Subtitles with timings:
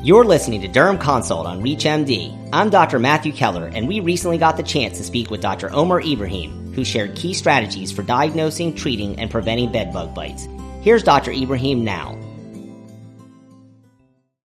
[0.00, 2.50] You're listening to DermConsult on ReachMD.
[2.52, 3.00] I'm Dr.
[3.00, 5.72] Matthew Keller, and we recently got the chance to speak with Dr.
[5.72, 10.46] Omer Ibrahim, who shared key strategies for diagnosing, treating, and preventing bedbug bites.
[10.82, 11.32] Here's Dr.
[11.32, 12.16] Ibrahim now.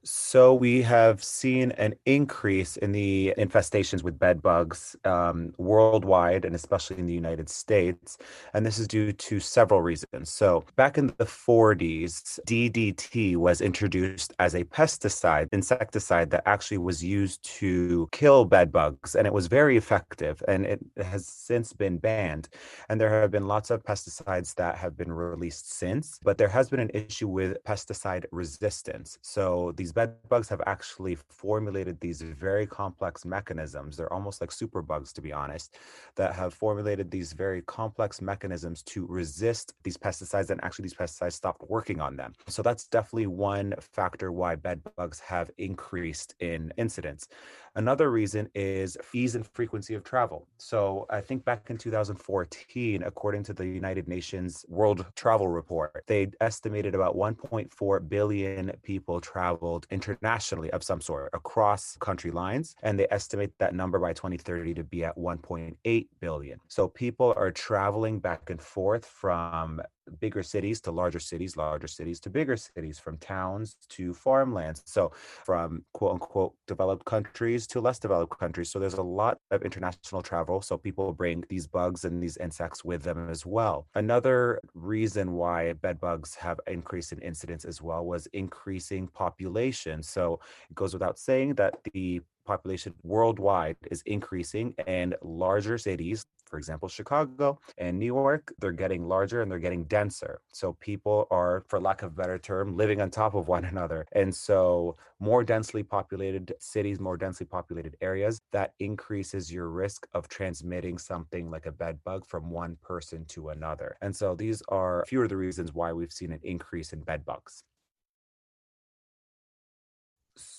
[0.02, 6.54] So we have seen an increase in the infestations with bed bugs um, worldwide and
[6.54, 8.16] especially in the United States.
[8.54, 10.30] And this is due to several reasons.
[10.30, 17.04] So back in the 40s, DDT was introduced as a pesticide, insecticide that actually was
[17.04, 19.14] used to kill bed bugs.
[19.14, 22.48] And it was very effective and it has since been banned.
[22.88, 26.70] And there have been lots of pesticides that have been released since, but there has
[26.70, 29.18] been an issue with pesticide resistance.
[29.20, 33.96] So these bed bugs have actually formulated these very complex mechanisms.
[33.96, 35.76] They're almost like superbugs, to be honest,
[36.16, 40.50] that have formulated these very complex mechanisms to resist these pesticides.
[40.50, 42.32] And actually, these pesticides stopped working on them.
[42.48, 47.28] So that's definitely one factor why bed bugs have increased in incidence.
[47.76, 50.48] Another reason is ease and frequency of travel.
[50.58, 56.30] So I think back in 2014, according to the United Nations World Travel Report, they
[56.40, 62.76] estimated about 1.4 billion people traveled internationally of some sort across country lines.
[62.82, 66.60] And they estimate that number by 2030 to be at 1.8 billion.
[66.68, 69.80] So people are traveling back and forth from
[70.18, 74.82] bigger cities to larger cities, larger cities to bigger cities, from towns to farmlands.
[74.86, 75.12] So,
[75.44, 78.70] from quote unquote developed countries to less developed countries.
[78.70, 80.62] So, there's a lot of international travel.
[80.62, 83.86] So, people bring these bugs and these insects with them as well.
[83.94, 90.02] Another reason why bed bugs have increased in incidence as well was increasing population.
[90.02, 92.22] So, it goes without saying that the
[92.52, 96.18] population worldwide is increasing and larger cities
[96.50, 97.48] for example chicago
[97.78, 100.40] and new york they're getting larger and they're getting denser.
[100.52, 104.06] So people are for lack of a better term living on top of one another.
[104.12, 110.28] And so more densely populated cities more densely populated areas that increases your risk of
[110.28, 113.96] transmitting something like a bed bug from one person to another.
[114.00, 117.00] And so these are a few of the reasons why we've seen an increase in
[117.00, 117.64] bed bugs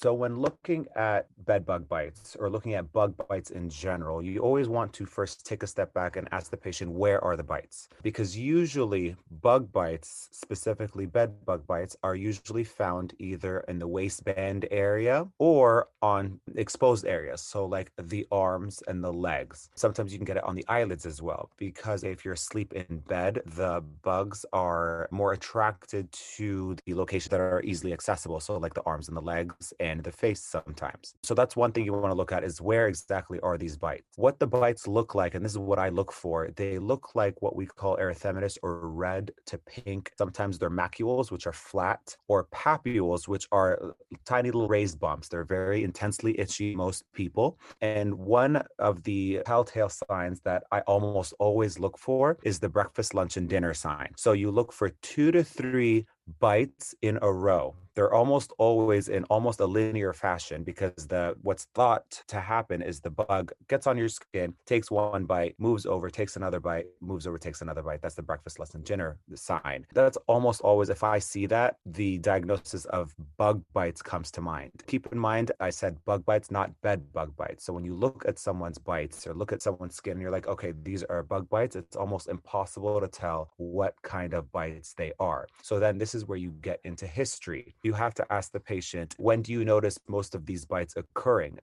[0.01, 4.39] so, when looking at bed bug bites or looking at bug bites in general, you
[4.39, 7.43] always want to first take a step back and ask the patient, where are the
[7.43, 7.87] bites?
[8.01, 14.67] Because usually, bug bites, specifically bed bug bites, are usually found either in the waistband
[14.71, 17.41] area or on exposed areas.
[17.41, 19.69] So, like the arms and the legs.
[19.75, 23.03] Sometimes you can get it on the eyelids as well, because if you're asleep in
[23.07, 28.39] bed, the bugs are more attracted to the locations that are easily accessible.
[28.39, 31.13] So, like the arms and the legs and the face sometimes.
[31.23, 34.05] So that's one thing you want to look at is where exactly are these bites?
[34.15, 37.41] What the bites look like, and this is what I look for, they look like
[37.41, 40.11] what we call erythematous or red to pink.
[40.17, 43.91] Sometimes they're macules, which are flat, or papules, which are uh,
[44.25, 45.27] tiny little raised bumps.
[45.27, 47.59] They're very intensely itchy, most people.
[47.81, 53.13] And one of the telltale signs that I almost always look for is the breakfast,
[53.13, 54.09] lunch, and dinner sign.
[54.17, 56.05] So you look for two to three
[56.39, 57.75] bites in a row.
[57.93, 63.01] They're almost always in almost a linear fashion because the what's thought to happen is
[63.01, 67.27] the bug gets on your skin takes one bite moves over takes another bite moves
[67.27, 68.01] over takes another bite.
[68.01, 69.85] That's the breakfast and dinner sign.
[69.93, 74.71] That's almost always if i see that the diagnosis of bug bites comes to mind.
[74.87, 77.65] Keep in mind i said bug bites not bed bug bites.
[77.65, 80.73] So when you look at someone's bites or look at someone's skin you're like okay
[80.83, 85.45] these are bug bites it's almost impossible to tell what kind of bites they are.
[85.61, 89.15] So then this is where you get into history you have to ask the patient,
[89.17, 91.59] when do you notice most of these bites occurring?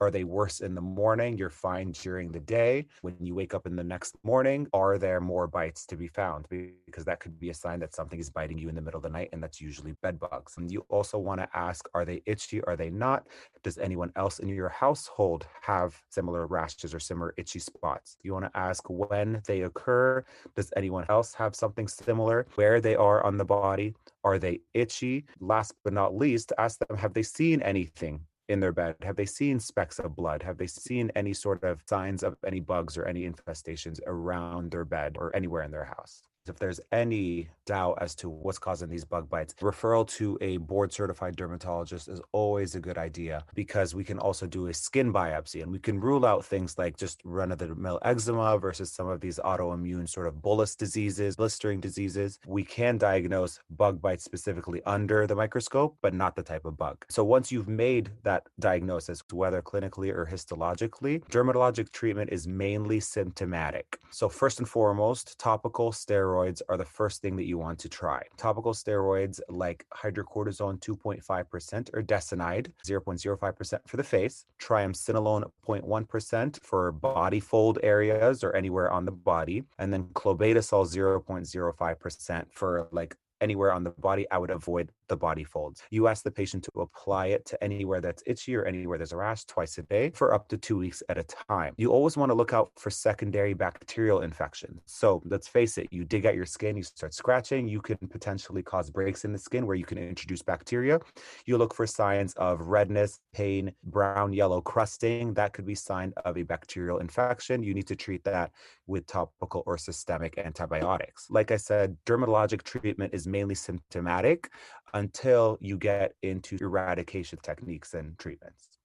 [0.00, 2.86] Are they worse in the morning you're fine during the day.
[3.02, 6.46] When you wake up in the next morning are there more bites to be found?
[6.48, 9.02] Because that could be a sign that something is biting you in the middle of
[9.02, 10.56] the night and that's usually bed bugs.
[10.56, 13.26] And you also want to ask are they itchy are they not?
[13.62, 18.16] Does anyone else in your household have similar rashes or similar itchy spots?
[18.22, 20.24] You want to ask when they occur.
[20.56, 22.46] Does anyone else have something similar?
[22.54, 23.94] Where they are on the body?
[24.24, 25.24] Are they itchy?
[25.40, 28.96] Last but not least ask them have they seen anything in their bed?
[29.02, 30.42] Have they seen specks of blood?
[30.42, 34.84] Have they seen any sort of signs of any bugs or any infestations around their
[34.84, 36.22] bed or anywhere in their house?
[36.48, 40.92] If there's any doubt as to what's causing these bug bites, referral to a board
[40.92, 45.62] certified dermatologist is always a good idea because we can also do a skin biopsy
[45.62, 49.08] and we can rule out things like just run of the mill eczema versus some
[49.08, 52.38] of these autoimmune sort of bullous diseases, blistering diseases.
[52.46, 57.04] We can diagnose bug bites specifically under the microscope, but not the type of bug.
[57.10, 63.98] So once you've made that diagnosis, whether clinically or histologically, dermatologic treatment is mainly symptomatic.
[64.10, 67.88] So first and foremost, topical steroid steroids are the first thing that you want to
[67.88, 68.22] try.
[68.36, 77.40] Topical steroids like hydrocortisone 2.5% or Desonide 0.05% for the face, triamcinolone 0.1% for body
[77.40, 83.84] fold areas or anywhere on the body, and then clobetasol 0.05% for like anywhere on
[83.84, 85.82] the body, I would avoid the body folds.
[85.90, 89.16] You ask the patient to apply it to anywhere that's itchy or anywhere there's a
[89.16, 91.74] rash twice a day for up to two weeks at a time.
[91.76, 94.80] You always want to look out for secondary bacterial infections.
[94.86, 98.62] So let's face it, you dig at your skin, you start scratching, you can potentially
[98.62, 101.00] cause breaks in the skin where you can introduce bacteria.
[101.46, 105.34] You look for signs of redness, pain, brown, yellow crusting.
[105.34, 107.62] That could be sign of a bacterial infection.
[107.62, 108.52] You need to treat that
[108.86, 111.26] with topical or systemic antibiotics.
[111.30, 114.50] Like I said, dermatologic treatment is mainly symptomatic
[114.94, 118.77] until you get into eradication techniques and treatments.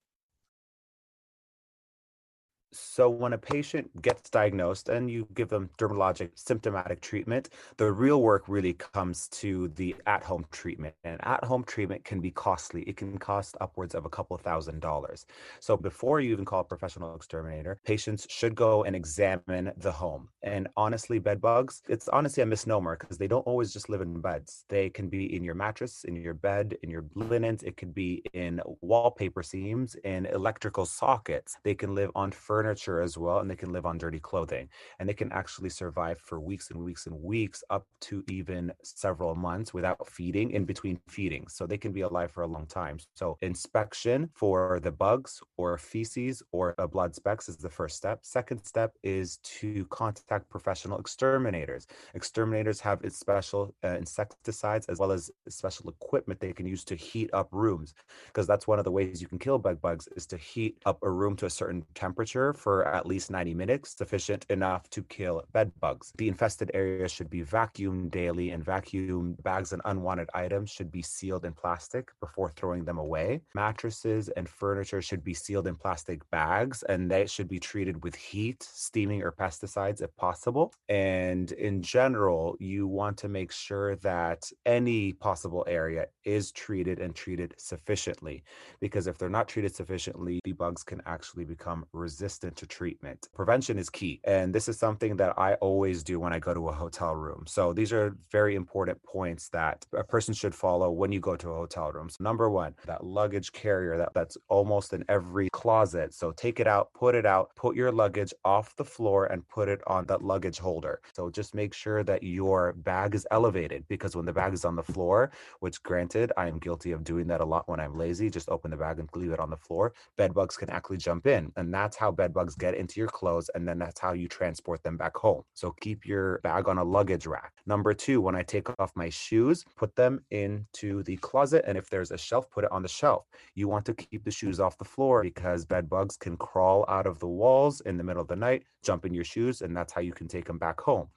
[2.75, 8.21] So, when a patient gets diagnosed and you give them dermatologic symptomatic treatment, the real
[8.23, 10.95] work really comes to the at home treatment.
[11.03, 12.81] And at home treatment can be costly.
[12.83, 15.27] It can cost upwards of a couple thousand dollars.
[15.59, 20.29] So, before you even call a professional exterminator, patients should go and examine the home.
[20.41, 24.19] And honestly, bed bugs, it's honestly a misnomer because they don't always just live in
[24.19, 24.65] beds.
[24.67, 27.61] They can be in your mattress, in your bed, in your linens.
[27.61, 31.55] It could be in wallpaper seams, in electrical sockets.
[31.63, 34.69] They can live on furniture furniture as well, and they can live on dirty clothing.
[34.99, 39.35] And they can actually survive for weeks and weeks and weeks, up to even several
[39.35, 41.55] months without feeding in between feedings.
[41.55, 42.97] So they can be alive for a long time.
[43.15, 48.19] So inspection for the bugs or feces or blood specks is the first step.
[48.23, 51.87] Second step is to contact professional exterminators.
[52.13, 57.29] Exterminators have special uh, insecticides as well as special equipment they can use to heat
[57.33, 57.93] up rooms
[58.27, 60.97] because that's one of the ways you can kill bed bugs is to heat up
[61.03, 65.43] a room to a certain temperature for at least 90 minutes, sufficient enough to kill
[65.53, 66.11] bed bugs.
[66.17, 71.01] The infested area should be vacuumed daily, and vacuum bags and unwanted items should be
[71.01, 73.41] sealed in plastic before throwing them away.
[73.55, 78.15] Mattresses and furniture should be sealed in plastic bags, and they should be treated with
[78.15, 80.73] heat, steaming, or pesticides if possible.
[80.89, 87.15] And in general, you want to make sure that any possible area is treated and
[87.15, 88.43] treated sufficiently,
[88.79, 93.29] because if they're not treated sufficiently, the bugs can actually become resistant resistant to treatment.
[93.33, 94.19] Prevention is key.
[94.25, 97.43] And this is something that I always do when I go to a hotel room.
[97.47, 101.49] So these are very important points that a person should follow when you go to
[101.49, 102.09] a hotel room.
[102.09, 106.13] So number one, that luggage carrier that, that's almost in every closet.
[106.13, 109.69] So take it out, put it out, put your luggage off the floor and put
[109.69, 110.99] it on that luggage holder.
[111.15, 114.75] So just make sure that your bag is elevated because when the bag is on
[114.75, 115.31] the floor,
[115.61, 118.71] which granted, I am guilty of doing that a lot when I'm lazy, just open
[118.71, 119.93] the bag and leave it on the floor.
[120.17, 121.51] Bed bugs can actually jump in.
[121.55, 124.81] And that's how bed bugs get into your clothes, and then that's how you transport
[124.81, 125.43] them back home.
[125.53, 127.51] So keep your bag on a luggage rack.
[127.65, 131.89] Number two, when I take off my shoes, put them into the closet, and if
[131.89, 133.25] there's a shelf, put it on the shelf.
[133.55, 137.07] You want to keep the shoes off the floor because bed bugs can crawl out
[137.07, 139.91] of the walls in the middle of the night, jump in your shoes, and that's
[139.91, 141.09] how you can take them back home.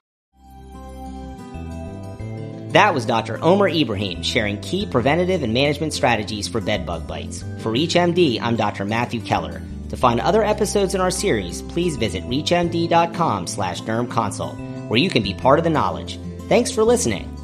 [2.73, 3.41] That was Dr.
[3.41, 7.45] Omer Ibrahim sharing key preventative and management strategies for bed bug bites.
[7.61, 8.83] For ReachMD, I'm Dr.
[8.83, 9.61] Matthew Keller.
[9.89, 15.23] To find other episodes in our series, please visit reachmd.com slash dermconsult, where you can
[15.23, 16.19] be part of the knowledge.
[16.47, 17.36] Thanks for listening.